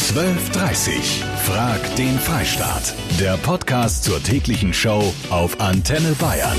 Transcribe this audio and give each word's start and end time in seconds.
1230. 0.00 1.24
Frag 1.44 1.96
den 1.96 2.20
Freistaat. 2.20 2.94
Der 3.18 3.36
Podcast 3.36 4.04
zur 4.04 4.22
täglichen 4.22 4.72
Show 4.72 5.12
auf 5.28 5.60
Antenne 5.60 6.14
Bayern. 6.20 6.56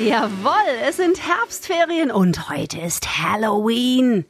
Jawohl, 0.00 0.52
es 0.88 0.96
sind 0.96 1.20
Herbstferien 1.24 2.10
und 2.10 2.50
heute 2.50 2.80
ist 2.80 3.22
Halloween. 3.22 4.24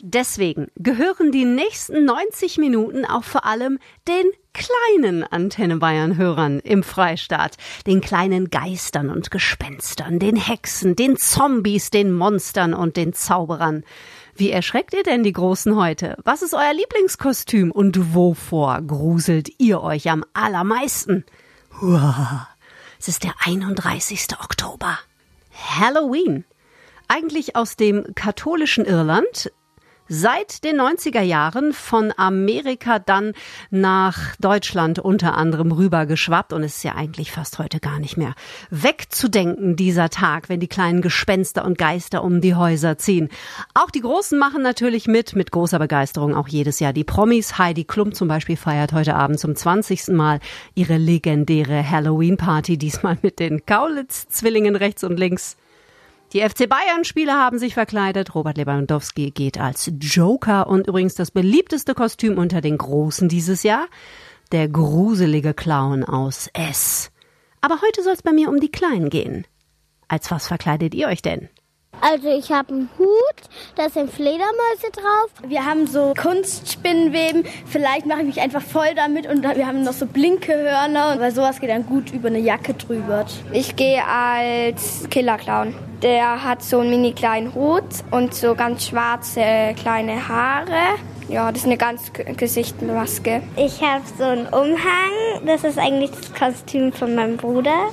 Deswegen 0.00 0.68
gehören 0.76 1.30
die 1.30 1.44
nächsten 1.44 2.06
90 2.06 2.56
Minuten 2.56 3.04
auch 3.04 3.24
vor 3.24 3.44
allem 3.44 3.78
den 4.08 4.24
kleinen 4.54 5.22
Antenne 5.22 5.76
Bayern 5.76 6.16
Hörern 6.16 6.58
im 6.58 6.82
Freistaat, 6.82 7.58
den 7.86 8.00
kleinen 8.00 8.48
Geistern 8.48 9.10
und 9.10 9.30
Gespenstern, 9.30 10.18
den 10.18 10.36
Hexen, 10.36 10.96
den 10.96 11.18
Zombies, 11.18 11.90
den 11.90 12.14
Monstern 12.14 12.72
und 12.72 12.96
den 12.96 13.12
Zauberern. 13.12 13.84
Wie 14.34 14.50
erschreckt 14.50 14.94
ihr 14.94 15.02
denn 15.02 15.22
die 15.22 15.32
Großen 15.32 15.76
heute? 15.76 16.16
Was 16.24 16.40
ist 16.42 16.54
euer 16.54 16.72
Lieblingskostüm 16.72 17.70
und 17.70 18.14
wovor 18.14 18.80
gruselt 18.80 19.50
ihr 19.58 19.82
euch 19.82 20.10
am 20.10 20.24
allermeisten? 20.32 21.24
Es 22.98 23.08
ist 23.08 23.24
der 23.24 23.34
31. 23.44 24.28
Oktober. 24.42 24.98
Halloween. 25.52 26.44
Eigentlich 27.08 27.56
aus 27.56 27.76
dem 27.76 28.14
katholischen 28.14 28.86
Irland, 28.86 29.52
seit 30.08 30.64
den 30.64 30.80
90er 30.80 31.22
Jahren 31.22 31.72
von 31.72 32.12
Amerika 32.16 32.98
dann 32.98 33.32
nach 33.70 34.36
Deutschland 34.36 34.98
unter 34.98 35.36
anderem 35.36 35.72
rübergeschwappt 35.72 36.52
und 36.52 36.62
es 36.62 36.76
ist 36.76 36.84
ja 36.84 36.94
eigentlich 36.94 37.32
fast 37.32 37.58
heute 37.58 37.80
gar 37.80 37.98
nicht 37.98 38.16
mehr 38.16 38.34
wegzudenken, 38.70 39.76
dieser 39.76 40.10
Tag, 40.10 40.48
wenn 40.48 40.60
die 40.60 40.68
kleinen 40.68 41.02
Gespenster 41.02 41.64
und 41.64 41.78
Geister 41.78 42.22
um 42.24 42.40
die 42.40 42.54
Häuser 42.54 42.98
ziehen. 42.98 43.28
Auch 43.74 43.90
die 43.90 44.00
Großen 44.00 44.38
machen 44.38 44.62
natürlich 44.62 45.06
mit, 45.06 45.34
mit 45.34 45.50
großer 45.50 45.78
Begeisterung 45.78 46.34
auch 46.34 46.48
jedes 46.48 46.80
Jahr. 46.80 46.92
Die 46.92 47.04
Promis, 47.04 47.58
Heidi 47.58 47.84
Klum 47.84 48.12
zum 48.12 48.28
Beispiel 48.28 48.56
feiert 48.56 48.92
heute 48.92 49.14
Abend 49.14 49.38
zum 49.38 49.54
20. 49.54 50.08
Mal 50.08 50.40
ihre 50.74 50.96
legendäre 50.96 51.88
Halloween-Party, 51.88 52.78
diesmal 52.78 53.18
mit 53.22 53.38
den 53.38 53.64
Kaulitz-Zwillingen 53.66 54.76
rechts 54.76 55.04
und 55.04 55.18
links. 55.18 55.56
Die 56.32 56.40
FC 56.40 56.66
Bayern-Spieler 56.66 57.34
haben 57.34 57.58
sich 57.58 57.74
verkleidet. 57.74 58.34
Robert 58.34 58.56
Lewandowski 58.56 59.32
geht 59.32 59.60
als 59.60 59.92
Joker 60.00 60.66
und 60.66 60.86
übrigens 60.86 61.14
das 61.14 61.30
beliebteste 61.30 61.94
Kostüm 61.94 62.38
unter 62.38 62.62
den 62.62 62.78
Großen 62.78 63.28
dieses 63.28 63.62
Jahr, 63.62 63.86
der 64.50 64.66
gruselige 64.68 65.52
Clown 65.52 66.04
aus 66.04 66.48
S. 66.54 67.10
Aber 67.60 67.82
heute 67.82 68.02
soll 68.02 68.14
es 68.14 68.22
bei 68.22 68.32
mir 68.32 68.48
um 68.48 68.60
die 68.60 68.70
Kleinen 68.70 69.10
gehen. 69.10 69.46
Als 70.08 70.30
was 70.30 70.46
verkleidet 70.46 70.94
ihr 70.94 71.08
euch 71.08 71.20
denn? 71.20 71.50
Also 72.00 72.28
ich 72.28 72.50
habe 72.50 72.72
einen 72.72 72.88
Hut, 72.98 73.08
da 73.76 73.88
sind 73.88 74.10
Fledermäuse 74.10 74.90
drauf. 74.92 75.30
Wir 75.46 75.64
haben 75.64 75.86
so 75.86 76.14
Kunstspinnenweben. 76.20 77.44
Vielleicht 77.66 78.06
mache 78.06 78.20
ich 78.20 78.26
mich 78.26 78.40
einfach 78.40 78.62
voll 78.62 78.94
damit 78.96 79.28
und 79.28 79.42
wir 79.42 79.66
haben 79.66 79.84
noch 79.84 79.92
so 79.92 80.06
blinke 80.06 80.52
Hörner, 80.52 81.20
weil 81.20 81.30
sowas 81.32 81.60
geht 81.60 81.70
dann 81.70 81.86
gut 81.86 82.12
über 82.12 82.28
eine 82.28 82.40
Jacke 82.40 82.74
drüber. 82.74 83.24
Ich 83.52 83.76
gehe 83.76 84.04
als 84.04 85.08
Killerclown. 85.10 85.74
Der 86.02 86.42
hat 86.42 86.64
so 86.64 86.80
einen 86.80 86.90
mini 86.90 87.12
kleinen 87.12 87.54
Hut 87.54 87.84
und 88.10 88.34
so 88.34 88.56
ganz 88.56 88.88
schwarze 88.88 89.74
kleine 89.80 90.26
Haare. 90.26 90.98
Ja, 91.28 91.50
das 91.52 91.60
ist 91.60 91.66
eine 91.66 91.76
ganz 91.76 92.12
Gesichtsmaske. 92.12 93.42
Ich 93.56 93.80
habe 93.80 94.02
so 94.18 94.24
einen 94.24 94.46
Umhang. 94.48 95.46
Das 95.46 95.62
ist 95.62 95.78
eigentlich 95.78 96.10
das 96.10 96.34
Kostüm 96.34 96.92
von 96.92 97.14
meinem 97.14 97.36
Bruder. 97.36 97.90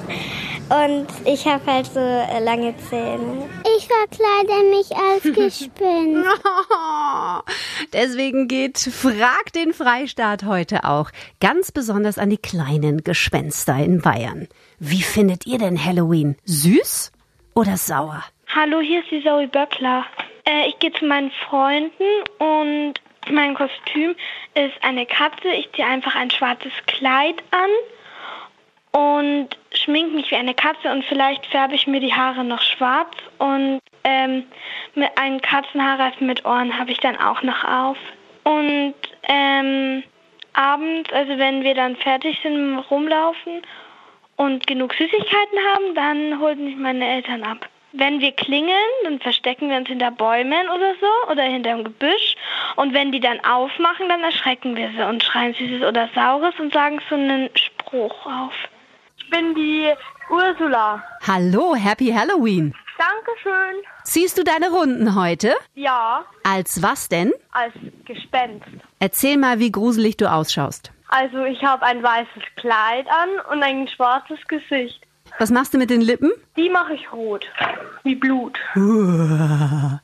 Und 0.70 1.08
ich 1.25 1.45
habe 1.45 1.66
halt 1.72 1.86
so 1.88 2.00
äh, 2.00 2.39
lange 2.44 2.75
Zähne. 2.89 3.47
Ich 3.80 3.88
verkleide 3.88 4.69
mich 4.72 4.94
als 4.94 5.23
Gespenst. 5.23 6.27
Deswegen 7.94 8.49
geht 8.49 8.77
Frag 8.77 9.53
den 9.53 9.73
Freistaat 9.73 10.44
heute 10.44 10.83
auch 10.83 11.11
ganz 11.39 11.71
besonders 11.71 12.17
an 12.17 12.30
die 12.30 12.38
kleinen 12.38 13.05
Gespenster 13.05 13.77
in 13.77 14.02
Bayern. 14.02 14.49
Wie 14.80 15.02
findet 15.02 15.45
ihr 15.45 15.59
denn 15.59 15.83
Halloween? 15.83 16.36
Süß 16.44 17.14
oder 17.55 17.77
sauer? 17.77 18.21
Hallo, 18.53 18.81
hier 18.81 18.99
ist 18.99 19.11
die 19.11 19.23
Zoe 19.23 19.48
Böckler. 19.48 20.05
Äh, 20.43 20.67
ich 20.67 20.77
gehe 20.80 20.92
zu 20.92 21.05
meinen 21.05 21.32
Freunden 21.48 22.03
und 22.39 22.95
mein 23.32 23.55
Kostüm 23.55 24.14
ist 24.55 24.76
eine 24.82 25.05
Katze. 25.05 25.48
Ich 25.58 25.71
ziehe 25.71 25.87
einfach 25.87 26.15
ein 26.15 26.32
schwarzes 26.32 26.73
Kleid 26.86 27.42
an 27.52 27.70
und 28.92 29.50
schminke 29.72 30.16
mich 30.16 30.32
wie 30.32 30.36
eine 30.36 30.54
Katze 30.54 30.92
und 30.92 31.05
vielleicht 31.05 31.45
färbe 31.48 31.76
ich 31.76 31.88
mir 31.88 32.00
die 32.00 32.14
Haare 32.14 32.44
noch 32.44 32.61
schwarz 32.61 33.16
und 33.38 33.82
ähm, 34.04 34.45
mit 34.95 35.17
einem 35.17 35.42
Katzenhaarreifen 35.42 36.26
mit 36.26 36.45
Ohren 36.45 36.77
habe 36.77 36.92
ich 36.92 37.00
dann 37.00 37.17
auch 37.17 37.42
noch 37.44 37.64
auf. 37.64 37.98
Und 38.44 38.95
ähm, 39.23 40.04
abends, 40.54 41.11
also 41.14 41.38
wenn 41.38 41.64
wir 41.64 41.76
dann 41.76 41.95
fertig 41.98 42.39
sind 42.42 42.80
Rumlaufen 42.89 43.61
und 44.38 44.66
genug 44.66 44.94
Süßigkeiten 44.94 45.60
haben, 45.73 45.95
dann 45.95 46.39
holen 46.39 46.66
mich 46.66 46.76
meine 46.76 47.08
Eltern 47.08 47.44
ab. 47.44 47.67
Wenn 47.92 48.21
wir 48.21 48.32
klingeln, 48.33 48.76
dann 49.04 49.20
verstecken 49.20 49.70
wir 49.70 49.77
uns 49.77 49.88
hinter 49.88 50.11
Bäumen 50.11 50.70
oder 50.70 50.94
so 51.02 51.32
oder 51.32 51.44
hinter 51.44 51.71
dem 51.71 51.83
Gebüsch. 51.83 52.36
Und 52.76 52.94
wenn 52.94 53.11
die 53.11 53.20
dann 53.20 53.44
aufmachen, 53.44 54.08
dann 54.10 54.23
erschrecken 54.23 54.76
wir 54.76 54.92
sie 54.95 55.08
und 55.08 55.23
schreien 55.23 55.56
Süßes 55.56 55.82
oder 55.82 56.08
Saures 56.14 56.54
und 56.60 56.71
sagen 56.71 57.00
so 57.10 57.16
einen 57.16 57.50
Spruch 57.56 58.26
auf. 58.26 58.54
Ich 59.31 59.37
bin 59.37 59.53
die 59.53 59.87
Ursula. 60.31 61.03
Hallo, 61.27 61.75
Happy 61.75 62.07
Halloween. 62.11 62.73
Dankeschön. 62.97 63.83
Ziehst 64.03 64.39
du 64.39 64.43
deine 64.43 64.71
Runden 64.71 65.13
heute? 65.13 65.53
Ja, 65.75 66.25
Als 66.43 66.81
was 66.81 67.09
denn? 67.09 67.31
als 67.51 67.73
Gespenst. 68.05 68.65
Erzähl 68.97 69.37
mal, 69.37 69.59
wie 69.59 69.71
gruselig 69.71 70.17
du 70.17 70.31
ausschaust. 70.31 70.91
Also 71.09 71.43
ich 71.45 71.63
habe 71.63 71.83
ein 71.85 72.01
weißes 72.01 72.41
Kleid 72.55 73.05
an 73.07 73.29
und 73.55 73.61
ein 73.61 73.87
schwarzes 73.89 74.39
Gesicht. 74.47 74.99
Was 75.37 75.51
machst 75.51 75.75
du 75.75 75.77
mit 75.77 75.91
den 75.91 76.01
Lippen? 76.01 76.31
Die 76.57 76.69
mache 76.71 76.95
ich 76.95 77.13
rot, 77.13 77.45
wie 78.01 78.15
Blut. 78.15 78.57
Und 78.73 79.99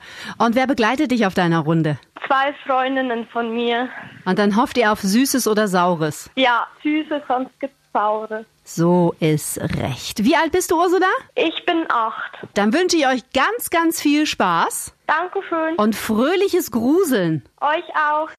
wer 0.53 0.67
begleitet 0.67 1.09
dich 1.09 1.25
auf 1.25 1.33
deiner 1.33 1.61
Runde? 1.61 1.97
Zwei 2.27 2.53
Freundinnen 2.67 3.25
von 3.33 3.51
mir. 3.55 3.89
Und 4.25 4.37
dann 4.37 4.55
hofft 4.55 4.77
ihr 4.77 4.91
auf 4.91 4.99
Süßes 5.01 5.47
oder 5.47 5.67
Saures. 5.67 6.29
Ja, 6.35 6.67
süße, 6.83 7.23
sonst 7.27 7.59
gibt's 7.59 7.75
saure. 7.91 8.45
So 8.67 9.13
ist 9.19 9.59
recht. 9.59 10.23
Wie 10.23 10.35
alt 10.35 10.51
bist 10.51 10.71
du, 10.71 10.75
Ursula? 10.77 11.05
Ich 11.35 11.65
bin 11.67 11.85
acht. 11.87 12.33
Dann 12.55 12.73
wünsche 12.73 12.97
ich 12.97 13.05
euch 13.05 13.21
ganz, 13.31 13.69
ganz 13.69 14.01
viel 14.01 14.25
Spaß 14.25 14.91
Dankeschön. 15.05 15.75
und 15.77 15.95
fröhliches 15.95 16.71
Gruseln. 16.71 17.43
Euch 17.61 17.85
auch. 17.95 18.29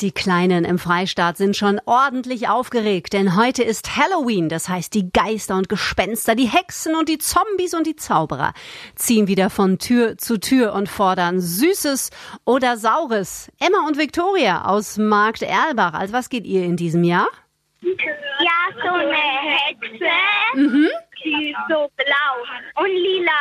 Die 0.00 0.12
Kleinen 0.12 0.64
im 0.64 0.78
Freistaat 0.78 1.36
sind 1.36 1.56
schon 1.56 1.80
ordentlich 1.84 2.48
aufgeregt, 2.48 3.12
denn 3.12 3.36
heute 3.36 3.64
ist 3.64 3.96
Halloween, 3.96 4.48
das 4.48 4.68
heißt 4.68 4.94
die 4.94 5.10
Geister 5.12 5.56
und 5.56 5.68
Gespenster, 5.68 6.36
die 6.36 6.46
Hexen 6.46 6.94
und 6.94 7.08
die 7.08 7.18
Zombies 7.18 7.74
und 7.74 7.86
die 7.86 7.96
Zauberer 7.96 8.52
ziehen 8.94 9.26
wieder 9.26 9.50
von 9.50 9.78
Tür 9.78 10.16
zu 10.16 10.38
Tür 10.38 10.74
und 10.74 10.88
fordern 10.88 11.40
Süßes 11.40 12.10
oder 12.44 12.76
Saures. 12.76 13.50
Emma 13.60 13.86
und 13.86 13.98
Viktoria 13.98 14.64
aus 14.64 14.96
Markt 14.96 15.42
Erlbach, 15.42 15.94
als 15.94 16.12
was 16.12 16.28
geht 16.28 16.46
ihr 16.46 16.64
in 16.64 16.76
diesem 16.76 17.02
Jahr? 17.04 17.28
Ja, 17.82 18.82
so 18.82 18.94
eine 18.94 19.14
Hexe. 19.14 20.06
Die 21.24 21.50
ist 21.50 21.58
so 21.68 21.90
blau 21.96 22.82
und 22.84 22.90
lila. 22.90 23.32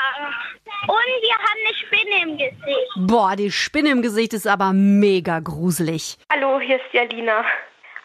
Und 0.88 1.12
wir 1.22 1.36
haben 1.36 1.60
eine 1.66 1.76
Spinne 1.76 2.22
im 2.24 2.38
Gesicht. 2.38 2.92
Boah, 2.96 3.36
die 3.36 3.52
Spinne 3.52 3.90
im 3.90 4.02
Gesicht 4.02 4.34
ist 4.34 4.48
aber 4.48 4.74
mega 4.74 5.40
gruselig. 5.40 6.18
Hallo, 6.32 6.60
hier 6.60 6.78
ist 6.78 6.92
Jalina. 6.92 7.46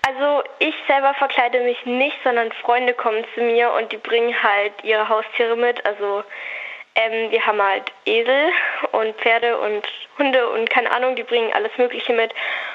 Also 0.06 0.44
ich 0.60 0.74
selber 0.86 1.14
verkleide 1.14 1.60
mich 1.60 1.84
nicht, 1.84 2.16
sondern 2.22 2.52
Freunde 2.62 2.94
kommen 2.94 3.24
zu 3.34 3.40
mir 3.40 3.72
und 3.72 3.90
die 3.90 3.96
bringen 3.96 4.34
halt 4.42 4.72
ihre 4.84 5.08
Haustiere 5.08 5.56
mit. 5.56 5.84
Also 5.84 6.22
ähm, 6.96 7.30
wir 7.30 7.46
haben 7.46 7.62
halt 7.62 7.92
Esel 8.06 8.50
und 8.92 9.14
Pferde 9.16 9.58
und 9.58 9.86
Hunde 10.18 10.48
und 10.48 10.70
keine 10.70 10.90
Ahnung, 10.90 11.14
die 11.14 11.24
bringen 11.24 11.52
alles 11.52 11.70
Mögliche 11.76 12.14
mit 12.14 12.32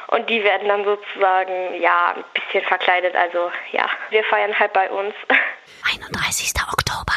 und 0.08 0.30
die 0.30 0.44
werden 0.44 0.68
dann 0.68 0.86
sozusagen 0.86 1.82
ja 1.82 2.14
ein 2.16 2.24
bisschen 2.34 2.64
verkleidet. 2.64 3.16
Also 3.16 3.50
ja, 3.72 3.90
wir 4.12 4.24
feiern 4.26 4.54
halt 4.58 4.74
bei 4.74 4.92
uns. 4.92 5.16
31. 5.96 6.54
Oktober. 6.72 7.16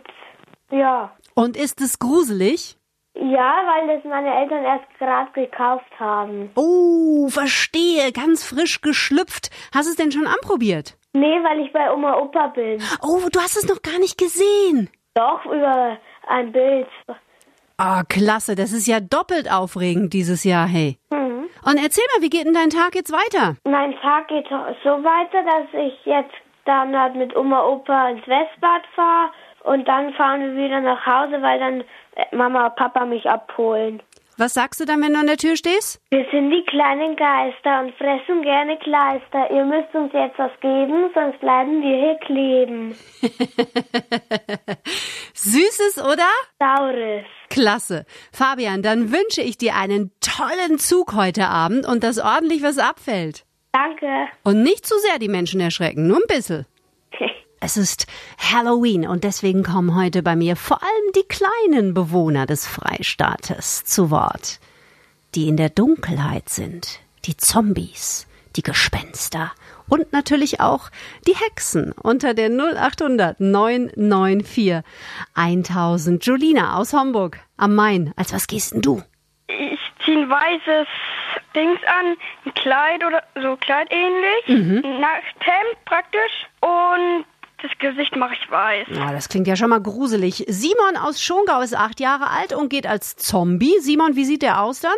ja, 0.72 1.14
Und 1.36 1.56
ist 1.56 1.82
es 1.82 2.00
gruselig? 2.00 2.78
Ja, 3.16 3.64
weil 3.66 3.96
das 3.96 4.04
meine 4.04 4.34
Eltern 4.34 4.64
erst 4.64 4.86
gerade 5.00 5.32
gekauft 5.32 5.90
haben. 6.00 6.52
Oh, 6.56 7.30
verstehe, 7.30 8.12
ganz 8.12 8.44
frisch 8.44 8.82
geschlüpft. 8.82 9.50
Hast 9.74 9.88
du 9.88 9.92
es 9.92 9.96
denn 9.96 10.12
schon 10.12 10.28
anprobiert? 10.28 10.98
Nee, 11.14 11.42
weil 11.44 11.62
ich 11.62 11.72
bei 11.72 11.94
Oma 11.94 12.18
Opa 12.18 12.48
bin. 12.48 12.82
Oh, 13.02 13.22
du 13.32 13.40
hast 13.40 13.56
es 13.56 13.68
noch 13.68 13.82
gar 13.82 14.00
nicht 14.00 14.18
gesehen. 14.18 14.90
Doch, 15.14 15.46
über 15.46 15.98
ein 16.28 16.52
Bild. 16.52 16.88
Ah, 17.78 18.04
klasse, 18.04 18.56
das 18.56 18.74
ist 18.74 18.88
ja 18.88 19.00
doppelt 19.00 19.50
aufregend 19.52 20.14
dieses 20.14 20.44
Jahr, 20.44 20.68
hey. 20.68 20.98
Mhm. 21.10 21.48
Und 21.66 21.78
erzähl 21.78 22.04
mal, 22.14 22.22
wie 22.22 22.30
geht 22.30 22.46
denn 22.46 22.54
dein 22.54 22.70
Tag 22.70 22.96
jetzt 22.96 23.14
weiter? 23.14 23.56
Mein 23.64 23.94
Tag 24.02 24.28
geht 24.28 24.48
so 24.50 24.90
weiter, 25.04 25.44
dass 25.44 25.82
ich 25.82 26.06
jetzt 26.06 26.34
dann 26.66 26.98
halt 26.98 27.16
mit 27.16 27.36
Oma 27.36 27.66
Opa 27.66 28.10
ins 28.10 28.28
Westbad 28.28 28.84
fahre 28.94 29.32
und 29.64 29.88
dann 29.88 30.14
fahren 30.14 30.42
wir 30.42 30.64
wieder 30.64 30.82
nach 30.82 31.06
Hause, 31.06 31.42
weil 31.42 31.60
dann 31.60 31.84
Mama 32.32 32.68
und 32.68 32.76
Papa 32.76 33.06
mich 33.06 33.30
abholen. 33.30 34.02
Was 34.38 34.54
sagst 34.54 34.82
du 34.82 34.86
dann, 34.86 35.02
wenn 35.02 35.14
du 35.14 35.20
an 35.20 35.28
der 35.28 35.38
Tür 35.38 35.56
stehst? 35.56 36.02
Wir 36.12 36.26
sind 36.30 36.52
die 36.52 36.66
kleinen 36.66 37.16
Geister 37.16 37.80
und 37.80 37.96
fressen 37.96 38.42
gerne 38.42 38.78
Kleister. 38.80 39.50
Ihr 39.50 39.64
müsst 39.64 39.96
uns 39.96 40.12
jetzt 40.12 40.38
was 40.38 40.52
geben, 40.60 41.10
sonst 41.14 41.40
bleiben 41.40 41.82
wir 41.82 41.96
hier 41.96 42.16
kleben. 42.16 42.96
Süßes, 45.34 46.04
oder? 46.04 46.28
Saures. 46.60 47.26
Klasse. 47.50 48.06
Fabian, 48.34 48.82
dann 48.82 49.14
wünsche 49.14 49.42
ich 49.42 49.58
dir 49.58 49.76
einen 49.76 50.12
tollen 50.20 50.80
Zug 50.80 51.14
heute 51.14 51.48
Abend 51.48 51.88
und 51.88 52.04
dass 52.04 52.20
ordentlich 52.20 52.62
was 52.62 52.78
abfällt. 52.78 53.46
Danke. 53.72 54.28
Und 54.44 54.64
nicht 54.64 54.86
zu 54.86 54.98
sehr 55.00 55.18
die 55.18 55.30
Menschen 55.30 55.62
erschrecken, 55.62 56.08
nur 56.08 56.18
ein 56.18 56.28
bisschen. 56.28 56.66
Es 57.66 57.78
ist 57.78 58.06
Halloween 58.38 59.08
und 59.08 59.24
deswegen 59.24 59.64
kommen 59.64 59.96
heute 59.96 60.22
bei 60.22 60.36
mir 60.36 60.56
vor 60.56 60.84
allem 60.84 61.12
die 61.16 61.24
kleinen 61.28 61.96
Bewohner 61.96 62.46
des 62.46 62.68
Freistaates 62.68 63.84
zu 63.84 64.12
Wort, 64.12 64.60
die 65.34 65.48
in 65.48 65.58
der 65.58 65.70
Dunkelheit 65.70 66.48
sind, 66.48 67.00
die 67.26 67.36
Zombies, 67.38 68.28
die 68.56 68.62
Gespenster 68.62 69.52
und 69.90 70.14
natürlich 70.14 70.60
auch 70.60 70.92
die 71.26 71.36
Hexen 71.36 71.92
unter 71.92 72.36
der 72.36 72.52
0800 72.52 73.40
994 73.40 74.84
1000. 75.34 76.24
Julina 76.24 76.78
aus 76.78 76.94
Homburg 76.94 77.40
am 77.58 77.74
Main. 77.74 78.14
Als 78.16 78.32
was 78.32 78.46
gehst 78.46 78.76
denn 78.76 78.84
du? 78.84 79.02
Ich 79.48 79.80
ziehe 80.06 80.20
ein 80.20 80.30
weißes 80.30 80.88
Dings 81.56 81.80
an, 81.88 82.16
ein 82.46 82.54
Kleid 82.54 83.04
oder 83.04 83.24
so 83.42 83.56
kleidähnlich, 83.56 84.50
ein 84.50 85.00
Nachthemd 85.02 85.86
praktisch 85.86 86.46
und 86.62 87.26
das 87.68 87.78
Gesicht 87.80 88.16
mache 88.16 88.36
ich 88.42 88.52
weiß. 88.52 88.88
Ja, 88.92 89.12
das 89.12 89.30
klingt 89.30 89.48
ja 89.48 89.56
schon 89.56 89.70
mal 89.70 89.82
gruselig. 89.82 90.46
Simon 90.48 90.98
aus 90.98 91.22
Schongau 91.22 91.62
ist 91.62 91.76
acht 91.76 92.00
Jahre 92.00 92.30
alt 92.30 92.54
und 92.54 92.70
geht 92.70 92.88
als 92.88 93.16
Zombie. 93.16 93.80
Simon, 93.80 94.16
wie 94.16 94.26
sieht 94.26 94.42
der 94.42 94.62
aus 94.62 94.82
dann? 94.82 94.96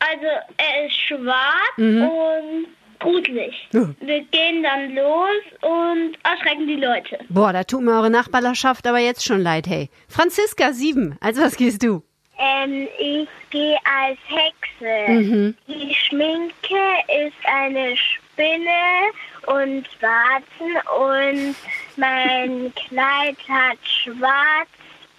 Also 0.00 0.26
er 0.56 0.86
ist 0.86 0.96
schwarz 0.96 1.76
und 1.76 2.66
gruselig. 2.98 3.68
Wir 3.72 4.22
gehen 4.24 4.62
dann 4.62 4.94
los 4.94 5.42
und 5.62 6.18
erschrecken 6.24 6.66
die 6.66 6.76
Leute. 6.76 7.18
Boah, 7.28 7.52
da 7.52 7.64
tut 7.64 7.82
mir 7.82 7.92
eure 7.92 8.10
Nachbarschaft 8.10 8.86
aber 8.86 8.98
jetzt 8.98 9.24
schon 9.24 9.42
leid, 9.42 9.66
hey. 9.66 9.90
Franziska, 10.08 10.72
sieben. 10.72 11.16
Als 11.20 11.38
was 11.38 11.56
gehst 11.56 11.82
du? 11.82 12.02
Ähm, 12.38 12.88
ich 12.98 13.28
gehe 13.50 13.76
als 13.84 14.18
Hexe. 14.26 15.54
Die 15.68 15.94
Schminke 15.94 16.80
ist 17.26 17.36
eine 17.44 17.94
Spinne 17.96 19.12
und 19.46 19.86
Warzen 20.00 20.76
und 20.98 21.56
mein 21.96 22.72
Kleid 22.74 23.36
hat 23.48 23.78
schwarz, 23.84 24.68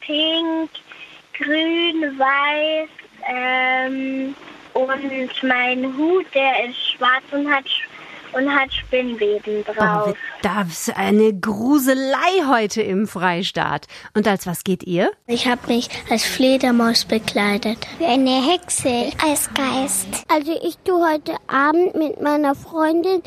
pink, 0.02 0.70
grün, 1.34 2.20
weiß 2.20 2.90
ähm, 3.28 4.36
und 4.74 5.44
mein 5.44 5.98
Hut, 5.98 6.26
der 6.34 6.66
ist 6.66 6.92
schwarz 6.92 7.24
und 7.32 7.52
hat 7.52 7.66
und 8.34 8.50
hat 8.54 8.72
Spinnweben 8.74 9.64
Oh, 9.68 9.74
drauf. 9.74 10.14
das 10.42 10.88
ist 10.88 10.98
eine 10.98 11.34
Gruselei 11.34 12.46
heute 12.48 12.82
im 12.82 13.08
Freistaat. 13.08 13.88
Und 14.14 14.28
als 14.28 14.48
was 14.48 14.64
geht 14.64 14.84
ihr? 14.84 15.12
Ich 15.28 15.48
habe 15.48 15.62
mich 15.68 15.90
als 16.10 16.24
Fledermaus 16.24 17.06
bekleidet. 17.06 17.78
Wie 18.00 18.06
eine 18.06 18.42
Hexe. 18.52 19.12
Als 19.26 19.50
Geist. 19.54 20.08
Also 20.28 20.52
ich 20.64 20.78
tue 20.80 21.08
heute 21.10 21.34
Abend 21.48 21.96
mit 21.96 22.22
meiner 22.22 22.56
Freundin 22.56 23.22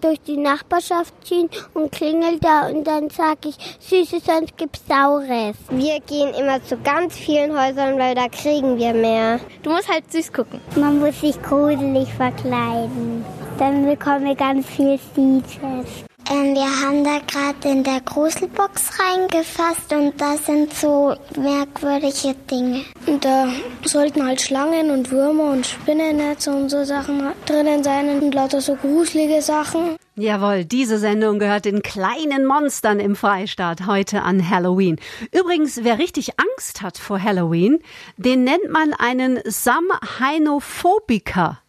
durch 0.00 0.20
die 0.22 0.36
Nachbarschaft 0.36 1.14
ziehen 1.26 1.48
und 1.74 1.92
klingel 1.92 2.38
da 2.40 2.68
und 2.68 2.84
dann 2.84 3.10
sag 3.10 3.44
ich, 3.46 3.56
Süße, 3.80 4.20
sonst 4.20 4.56
gibt's 4.56 4.82
Saures. 4.88 5.56
Wir 5.70 6.00
gehen 6.00 6.34
immer 6.34 6.62
zu 6.64 6.76
ganz 6.78 7.16
vielen 7.16 7.52
Häusern, 7.58 7.98
weil 7.98 8.14
da 8.14 8.28
kriegen 8.28 8.78
wir 8.78 8.92
mehr. 8.94 9.40
Du 9.62 9.70
musst 9.70 9.88
halt 9.88 10.10
süß 10.10 10.32
gucken. 10.32 10.60
Man 10.76 10.98
muss 10.98 11.20
sich 11.20 11.40
gruselig 11.42 12.08
verkleiden. 12.14 13.24
Dann 13.58 13.86
bekommen 13.86 14.26
wir 14.26 14.34
ganz 14.34 14.66
viel 14.66 14.98
Süßes. 15.14 16.04
Ähm, 16.28 16.54
wir 16.54 16.68
haben 16.82 17.04
da 17.04 17.20
gerade 17.26 17.68
in 17.68 17.84
der 17.84 18.00
Gruselbox 18.00 18.98
reingefasst 18.98 19.92
und 19.92 20.20
da 20.20 20.36
sind 20.36 20.74
so 20.74 21.14
merkwürdige 21.36 22.34
Dinge. 22.50 22.82
Und 23.06 23.24
da 23.24 23.46
sollten 23.84 24.26
halt 24.26 24.40
Schlangen 24.40 24.90
und 24.90 25.12
Würmer 25.12 25.52
und 25.52 25.64
Spinnennetze 25.64 26.50
und 26.50 26.68
so 26.68 26.82
Sachen 26.84 27.22
drinnen 27.46 27.84
sein 27.84 28.20
und 28.20 28.34
lauter 28.34 28.60
so 28.60 28.74
gruselige 28.74 29.40
Sachen. 29.40 29.94
Jawohl, 30.16 30.64
diese 30.64 30.98
Sendung 30.98 31.38
gehört 31.38 31.64
den 31.64 31.82
kleinen 31.82 32.44
Monstern 32.44 32.98
im 32.98 33.14
Freistaat 33.14 33.86
heute 33.86 34.22
an 34.22 34.50
Halloween. 34.50 34.96
Übrigens, 35.30 35.84
wer 35.84 35.98
richtig 35.98 36.32
Angst 36.40 36.82
hat 36.82 36.98
vor 36.98 37.22
Halloween, 37.22 37.78
den 38.16 38.42
nennt 38.42 38.68
man 38.70 38.94
einen 38.94 39.38
Samhainophobiker. 39.44 41.60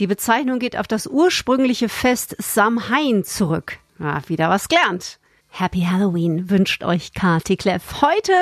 Die 0.00 0.08
Bezeichnung 0.08 0.58
geht 0.58 0.76
auf 0.76 0.88
das 0.88 1.06
ursprüngliche 1.06 1.88
Fest 1.88 2.34
Samhain 2.38 3.22
zurück. 3.22 3.78
Ja, 4.00 4.28
wieder 4.28 4.50
was 4.50 4.68
gelernt. 4.68 5.20
Happy 5.50 5.86
Halloween 5.88 6.50
wünscht 6.50 6.82
euch 6.82 7.14
Kati 7.14 7.56
Kleff. 7.56 8.02
Heute 8.02 8.32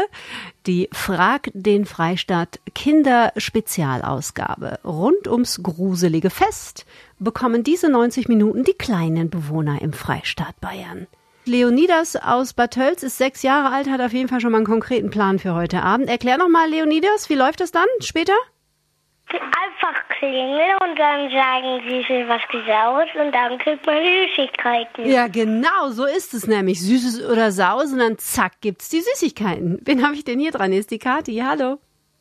die 0.66 0.88
Frag 0.92 1.50
den 1.52 1.84
Freistaat 1.84 2.58
Kinderspezialausgabe. 2.74 4.78
Rund 4.82 5.28
ums 5.28 5.62
gruselige 5.62 6.30
Fest 6.30 6.86
bekommen 7.18 7.64
diese 7.64 7.90
90 7.90 8.28
Minuten 8.28 8.64
die 8.64 8.72
kleinen 8.72 9.28
Bewohner 9.28 9.82
im 9.82 9.92
Freistaat 9.92 10.58
Bayern. 10.62 11.06
Leonidas 11.44 12.16
aus 12.16 12.54
Bad 12.54 12.72
Tölz 12.72 13.02
ist 13.02 13.18
sechs 13.18 13.42
Jahre 13.42 13.74
alt, 13.74 13.90
hat 13.90 14.00
auf 14.00 14.14
jeden 14.14 14.28
Fall 14.28 14.40
schon 14.40 14.52
mal 14.52 14.58
einen 14.58 14.66
konkreten 14.66 15.10
Plan 15.10 15.38
für 15.38 15.52
heute 15.52 15.82
Abend. 15.82 16.08
Erklär 16.08 16.38
noch 16.38 16.48
mal, 16.48 16.70
Leonidas, 16.70 17.28
wie 17.28 17.34
läuft 17.34 17.60
das 17.60 17.72
dann 17.72 17.84
später? 18.00 18.32
Einfach 19.34 20.08
klingeln 20.18 20.76
und 20.82 20.98
dann 20.98 21.30
sagen 21.30 21.80
sie 21.88 21.98
sich 22.02 22.28
was 22.28 22.42
Gesaures 22.50 23.08
und 23.18 23.32
dann 23.32 23.58
kriegt 23.58 23.84
man 23.86 23.96
Süßigkeiten. 24.02 25.06
Ja, 25.06 25.28
genau, 25.28 25.88
so 25.90 26.04
ist 26.04 26.34
es 26.34 26.46
nämlich. 26.46 26.80
Süßes 26.80 27.24
oder 27.30 27.50
Saus 27.52 27.92
und 27.92 27.98
dann 27.98 28.18
zack 28.18 28.60
gibt's 28.60 28.88
die 28.90 29.00
Süßigkeiten. 29.00 29.80
Wen 29.84 30.04
habe 30.04 30.14
ich 30.14 30.24
denn 30.24 30.38
hier 30.38 30.52
dran? 30.52 30.70
Hier 30.70 30.80
ist 30.80 30.90
die 30.90 30.98
Kathi. 30.98 31.42
Hallo. 31.44 31.78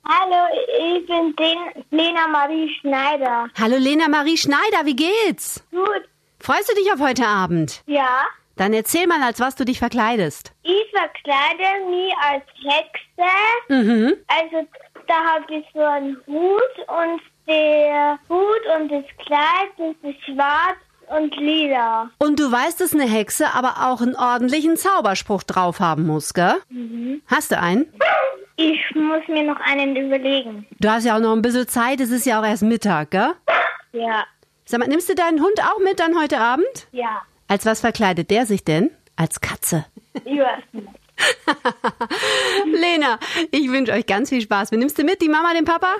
Hallo, 0.07 0.45
ich 0.79 1.05
bin 1.05 1.35
den 1.35 1.57
Lena 1.91 2.27
Marie 2.27 2.73
Schneider. 2.79 3.47
Hallo 3.59 3.75
Lena 3.77 4.07
Marie 4.07 4.37
Schneider, 4.37 4.85
wie 4.85 4.95
geht's? 4.95 5.63
Gut. 5.71 6.07
Freust 6.39 6.71
du 6.71 6.75
dich 6.75 6.91
auf 6.91 6.99
heute 6.99 7.27
Abend? 7.27 7.83
Ja, 7.85 8.23
Dann 8.55 8.73
erzähl 8.73 9.05
mal, 9.05 9.21
als 9.21 9.39
was 9.39 9.55
du 9.55 9.63
dich 9.63 9.77
verkleidest. 9.79 10.53
ich 10.63 10.85
verkleide 10.91 11.85
mich 11.89 12.13
als 12.17 12.43
Hexe. 12.63 13.31
Mhm. 13.69 14.13
Also 14.27 14.67
da 15.11 15.33
habe 15.35 15.53
ich 15.55 15.65
so 15.73 15.79
einen 15.81 16.15
Hut 16.25 16.87
und 16.87 17.21
der 17.47 18.17
Hut 18.29 18.79
und 18.79 18.89
das 18.91 19.03
Kleid 19.25 19.71
das 19.77 19.95
ist 20.09 20.23
schwarz 20.25 20.77
und 21.13 21.35
lila. 21.35 22.09
Und 22.19 22.39
du 22.39 22.49
weißt, 22.49 22.79
dass 22.79 22.93
eine 22.93 23.03
Hexe 23.03 23.53
aber 23.53 23.87
auch 23.89 23.99
einen 24.01 24.15
ordentlichen 24.15 24.77
Zauberspruch 24.77 25.43
drauf 25.43 25.79
haben 25.81 26.07
muss, 26.07 26.33
gell? 26.33 26.55
Hast 27.27 27.51
du 27.51 27.59
einen? 27.59 27.91
Ich 28.55 28.79
muss 28.95 29.27
mir 29.27 29.43
noch 29.43 29.59
einen 29.59 29.95
überlegen. 29.95 30.65
Du 30.79 30.89
hast 30.89 31.03
ja 31.05 31.15
auch 31.17 31.19
noch 31.19 31.33
ein 31.33 31.41
bisschen 31.41 31.67
Zeit, 31.67 31.99
es 31.99 32.11
ist 32.11 32.25
ja 32.25 32.39
auch 32.39 32.45
erst 32.45 32.63
Mittag, 32.63 33.11
gell? 33.11 33.33
Ja, 33.91 34.23
Sag 34.65 34.79
mal, 34.79 34.87
nimmst 34.87 35.09
du 35.09 35.15
deinen 35.15 35.41
Hund 35.41 35.59
auch 35.61 35.79
mit 35.79 35.99
dann 35.99 36.17
heute 36.17 36.39
Abend? 36.39 36.87
ja. 36.91 37.21
Als 37.49 37.65
was 37.65 37.81
verkleidet 37.81 38.31
der 38.31 38.45
sich 38.45 38.63
denn? 38.63 38.91
Als 39.17 39.41
Katze. 39.41 39.83
Ja. 40.23 40.57
Lena, 42.73 43.19
ich 43.51 43.69
wünsche 43.69 43.91
euch 43.91 44.05
ganz 44.05 44.29
viel 44.29 44.41
Spaß. 44.41 44.71
Nimmst 44.71 44.97
du 44.97 45.03
mit? 45.03 45.21
Die 45.21 45.29
Mama, 45.29 45.53
den 45.53 45.65
Papa? 45.65 45.95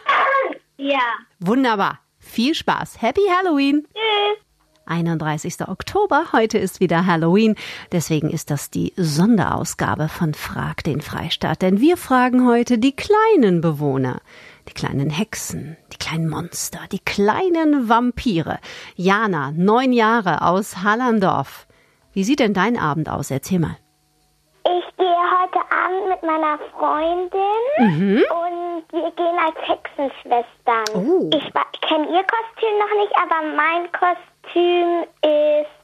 Ja. 0.78 1.00
Wunderbar. 1.40 2.00
Viel 2.20 2.56
Spaß. 2.56 3.02
Happy 3.02 3.22
Halloween. 3.30 3.88
Tschüss. 3.94 4.46
31. 4.86 5.68
Oktober. 5.68 6.26
Heute 6.34 6.58
ist 6.58 6.80
wieder 6.80 7.06
Halloween. 7.06 7.56
Deswegen 7.92 8.30
ist 8.30 8.52
das 8.52 8.70
die 8.70 8.94
Sonderausgabe 8.98 10.10
von 10.10 10.34
Frag 10.34 10.84
den 10.84 11.02
Freistaat. 11.02 11.62
Denn 11.62 11.80
wir 11.80 11.98
fragen 11.98 12.48
heute 12.48 12.78
die 12.78 12.96
kleinen 12.96 13.62
Bewohner. 13.62 14.22
Die 14.68 14.74
kleinen 14.74 15.10
Hexen, 15.10 15.78
die 15.94 15.98
kleinen 15.98 16.30
Monster, 16.30 16.80
die 16.92 17.00
kleinen 17.00 17.90
Vampire. 17.90 18.60
Jana, 18.96 19.52
neun 19.52 19.92
Jahre 19.94 20.44
aus 20.44 20.78
Hallandorf. 20.84 21.68
Wie 22.14 22.24
sieht 22.24 22.40
denn 22.40 22.54
dein 22.54 22.78
Abend 22.78 23.10
aus? 23.10 23.32
Erzähl 23.32 23.60
mal. 23.60 23.78
Heute 25.42 25.60
Abend 25.72 26.08
mit 26.08 26.22
meiner 26.22 26.60
Freundin 26.78 28.24
und 28.30 28.84
wir 28.92 29.12
gehen 29.12 29.38
als 29.40 29.58
Hexenschwestern. 29.68 30.86
Oh. 30.94 31.30
Ich 31.34 31.52
kenne 31.82 32.08
ihr 32.10 32.24
Kostüm 32.24 32.78
noch 32.78 32.94
nicht, 33.00 33.16
aber 33.16 33.42
mein 33.56 33.90
Kostüm 33.92 35.04
ist 35.24 35.82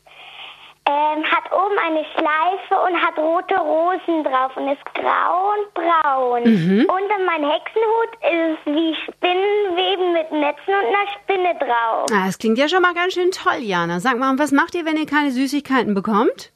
ähm, 0.86 1.24
hat 1.24 1.52
oben 1.52 1.78
eine 1.80 2.06
Schleife 2.14 2.76
und 2.88 3.02
hat 3.02 3.18
rote 3.18 3.56
Rosen 3.56 4.24
drauf 4.24 4.56
und 4.56 4.68
ist 4.70 4.86
grau 4.94 5.54
und 5.54 5.74
braun. 5.74 6.44
Und 6.44 7.10
dann 7.10 7.26
mein 7.26 7.44
Hexenhut 7.44 8.14
ist 8.22 8.66
wie 8.66 8.96
Spinnenweben 9.06 10.14
mit 10.14 10.32
Netzen 10.32 10.74
und 10.74 10.86
einer 10.86 11.08
Spinne 11.16 11.56
drauf. 11.60 12.06
Ah, 12.14 12.28
das 12.28 12.38
klingt 12.38 12.58
ja 12.58 12.70
schon 12.70 12.84
mal 12.84 12.94
ganz 12.94 13.14
schön 13.14 13.32
toll, 13.32 13.62
Jana. 13.62 14.00
Sag 14.00 14.18
mal, 14.18 14.38
was 14.38 14.52
macht 14.52 14.76
ihr, 14.76 14.86
wenn 14.86 14.98
ihr 14.98 15.08
keine 15.08 15.32
Süßigkeiten 15.32 15.94
bekommt? 15.94 16.52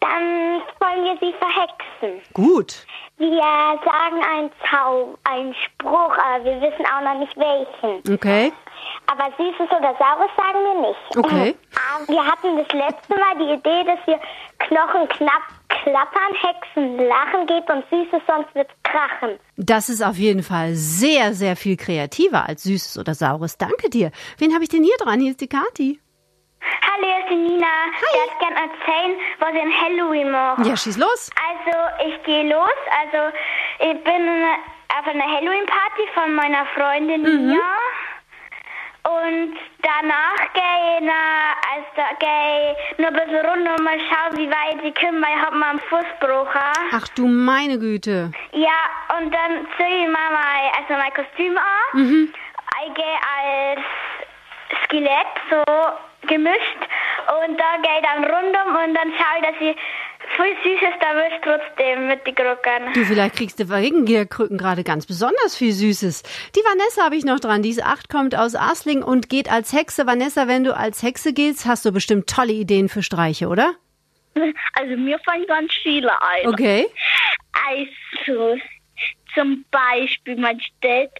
Dann 0.00 0.62
wollen 0.80 1.04
wir 1.04 1.16
sie 1.20 1.34
verhexen. 1.38 2.22
Gut. 2.32 2.86
Wir 3.18 3.78
sagen 3.84 4.22
einen 4.24 4.50
Zau, 4.70 5.18
einen 5.24 5.54
Spruch, 5.54 6.16
aber 6.16 6.44
wir 6.44 6.60
wissen 6.62 6.86
auch 6.86 7.02
noch 7.02 7.18
nicht 7.18 7.36
welchen. 7.36 8.14
Okay. 8.14 8.52
Aber 9.06 9.30
Süßes 9.36 9.68
oder 9.68 9.94
Saures 9.98 10.30
sagen 10.36 10.58
wir 10.64 10.88
nicht. 10.88 11.16
Okay. 11.16 11.54
Aber 11.92 12.08
wir 12.14 12.24
hatten 12.24 12.56
das 12.56 12.72
letzte 12.72 13.14
Mal 13.14 13.36
die 13.38 13.52
Idee, 13.52 13.84
dass 13.84 14.06
wir 14.06 14.18
Knochen 14.58 15.08
knapp 15.08 15.42
klappern, 15.68 16.34
Hexen 16.34 17.06
lachen 17.06 17.46
geht 17.46 17.68
und 17.70 17.84
Süßes, 17.90 18.22
sonst 18.26 18.54
wird's 18.54 18.72
krachen. 18.82 19.38
Das 19.56 19.88
ist 19.88 20.02
auf 20.02 20.16
jeden 20.16 20.42
Fall 20.42 20.74
sehr, 20.74 21.34
sehr 21.34 21.56
viel 21.56 21.76
kreativer 21.76 22.48
als 22.48 22.62
Süßes 22.64 22.98
oder 22.98 23.14
Saures. 23.14 23.58
Danke 23.58 23.90
dir. 23.90 24.10
Wen 24.38 24.54
habe 24.54 24.64
ich 24.64 24.70
denn 24.70 24.82
hier 24.82 24.96
dran? 24.98 25.20
Hier 25.20 25.30
ist 25.30 25.40
die 25.40 25.48
Kati. 25.48 26.00
Hallo, 26.62 27.06
hier 27.06 27.18
ist 27.20 27.30
die 27.30 27.36
Nina. 27.36 27.66
Ich 27.94 28.18
würde 28.18 28.38
gerne 28.38 28.56
erzählen, 28.70 29.20
was 29.38 29.54
ich 29.54 29.62
an 29.62 29.72
Halloween 29.80 30.30
mache. 30.30 30.62
Ja, 30.62 30.76
schieß 30.76 30.96
los. 30.98 31.30
Also, 31.48 31.78
ich 32.08 32.22
gehe 32.24 32.48
los. 32.48 32.78
Also, 33.02 33.36
ich 33.78 34.04
bin 34.04 34.44
auf 34.98 35.06
einer 35.06 35.24
Halloween-Party 35.24 36.08
von 36.14 36.34
meiner 36.34 36.66
Freundin 36.74 37.22
Nina. 37.22 37.60
Und 39.02 39.56
danach 39.80 40.52
gehe 40.52 40.98
ich, 40.98 41.00
na, 41.02 41.54
also, 41.72 42.16
gehe 42.18 42.72
ich 42.72 42.98
nur 42.98 43.08
ein 43.08 43.14
bisschen 43.14 43.46
runter 43.46 43.74
und 43.76 43.82
mal 43.84 43.98
schauen, 43.98 44.36
wie 44.36 44.50
weit 44.50 44.84
ich 44.84 44.94
komme, 44.94 45.22
weil 45.22 45.36
ich 45.36 45.42
habe 45.42 45.56
mal 45.56 45.70
einen 45.70 45.80
Fuß 45.80 46.04
gebrochen. 46.20 46.60
Ach 46.92 47.08
du 47.08 47.26
meine 47.26 47.78
Güte. 47.78 48.30
Ja, 48.52 49.16
und 49.18 49.32
dann 49.34 49.66
ziehe 49.76 50.04
ich 50.04 50.08
mal 50.08 50.30
mein, 50.30 50.72
also 50.78 50.92
mein 51.02 51.14
Kostüm 51.14 51.56
an. 51.56 52.32
Ich 52.86 52.94
gehe 52.94 53.18
als 53.38 53.80
Skelett, 54.84 55.26
so 55.50 55.64
gemischt. 56.26 56.80
Und 57.46 57.58
da 57.58 57.76
gehe 57.82 57.98
ich 58.00 58.04
dann 58.06 58.24
rundum 58.24 58.76
und 58.84 58.94
dann 58.94 59.12
schaue 59.12 59.38
ich, 59.38 59.44
dass 59.46 59.60
ich 59.60 59.76
viel 60.36 60.56
Süßes 60.62 60.94
erwische 61.00 61.40
trotzdem 61.42 62.06
mit 62.08 62.26
den 62.26 62.34
Krücken. 62.34 62.92
Du, 62.94 63.04
vielleicht 63.04 63.36
kriegst 63.36 63.58
du 63.60 63.68
wegen 63.68 64.06
der 64.06 64.26
Krücken 64.26 64.58
gerade 64.58 64.84
ganz 64.84 65.06
besonders 65.06 65.56
viel 65.56 65.72
Süßes. 65.72 66.22
Die 66.54 66.60
Vanessa 66.60 67.04
habe 67.04 67.16
ich 67.16 67.24
noch 67.24 67.40
dran. 67.40 67.62
Die 67.62 67.70
ist 67.70 67.82
acht, 67.84 68.08
kommt 68.08 68.34
aus 68.36 68.54
Asling 68.54 69.02
und 69.02 69.28
geht 69.28 69.50
als 69.50 69.72
Hexe. 69.72 70.06
Vanessa, 70.06 70.46
wenn 70.48 70.64
du 70.64 70.76
als 70.76 71.02
Hexe 71.02 71.32
gehst, 71.32 71.66
hast 71.66 71.84
du 71.84 71.92
bestimmt 71.92 72.28
tolle 72.28 72.52
Ideen 72.52 72.88
für 72.88 73.02
Streiche, 73.02 73.48
oder? 73.48 73.74
Also 74.74 74.96
mir 74.96 75.18
fallen 75.20 75.46
ganz 75.46 75.72
viele 75.82 76.10
ein. 76.22 76.46
Okay. 76.48 76.86
Also 77.68 78.56
zum 79.34 79.64
Beispiel, 79.70 80.36
man 80.36 80.58
stellt 80.60 81.10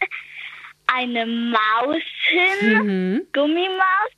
eine 0.87 1.27
Maus 1.27 2.03
hin, 2.29 2.79
Mhm. 2.83 3.27
Gummimaus, 3.33 4.11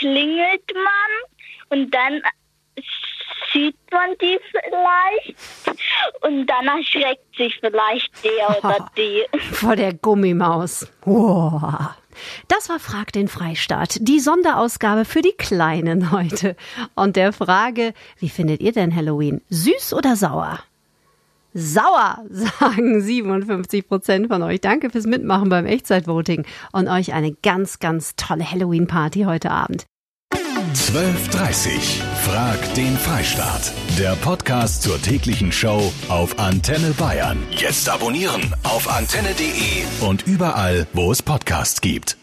klingelt 0.00 0.72
man 0.74 1.78
und 1.78 1.94
dann 1.94 2.22
sieht 3.52 3.76
man 3.92 4.10
die 4.20 4.38
vielleicht 4.50 5.36
und 6.22 6.46
dann 6.46 6.66
erschreckt 6.66 7.36
sich 7.36 7.58
vielleicht 7.60 8.10
der 8.24 8.58
oder 8.64 8.90
die. 8.96 9.24
Vor 9.52 9.76
der 9.76 9.94
Gummimaus. 9.94 10.88
Wow. 11.04 11.90
Das 12.48 12.68
war 12.68 12.78
Frag 12.78 13.12
den 13.12 13.28
Freistaat, 13.28 13.96
die 14.00 14.20
Sonderausgabe 14.20 15.04
für 15.04 15.22
die 15.22 15.32
Kleinen 15.32 16.10
heute. 16.10 16.56
Und 16.94 17.16
der 17.16 17.32
Frage, 17.32 17.94
wie 18.18 18.28
findet 18.28 18.60
ihr 18.60 18.72
denn 18.72 18.94
Halloween? 18.94 19.40
Süß 19.48 19.94
oder 19.94 20.16
sauer? 20.16 20.60
Sauer, 21.54 22.24
sagen 22.30 23.00
57 23.00 23.86
Prozent 23.86 24.28
von 24.28 24.42
euch. 24.42 24.60
Danke 24.60 24.90
fürs 24.90 25.06
Mitmachen 25.06 25.48
beim 25.48 25.66
Echtzeitvoting 25.66 26.44
und 26.72 26.88
euch 26.88 27.12
eine 27.12 27.32
ganz, 27.32 27.78
ganz 27.78 28.14
tolle 28.16 28.50
Halloween-Party 28.50 29.22
heute 29.22 29.50
Abend. 29.50 29.86
12.30 30.74 32.00
Frag 32.22 32.74
den 32.74 32.96
Freistaat. 32.96 33.72
Der 33.98 34.14
Podcast 34.16 34.82
zur 34.82 35.00
täglichen 35.02 35.50
Show 35.50 35.92
auf 36.08 36.38
Antenne 36.38 36.92
Bayern. 36.96 37.42
Jetzt 37.50 37.88
abonnieren 37.88 38.54
auf 38.62 38.88
antenne.de 38.88 40.06
und 40.08 40.26
überall, 40.26 40.86
wo 40.92 41.10
es 41.10 41.22
Podcasts 41.22 41.80
gibt. 41.80 42.16